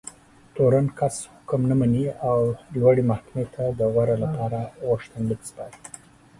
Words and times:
تورن 0.55 0.87
کس 0.99 1.15
حکم 1.33 1.61
نه 1.69 1.75
مني 1.79 2.05
او 2.29 2.39
لوړې 2.79 3.03
محکمې 3.11 3.45
ته 3.53 3.63
د 3.79 3.81
غور 3.93 4.09
لپاره 4.23 4.59
غوښتنلیک 4.87 5.41
سپاري. 5.49 5.77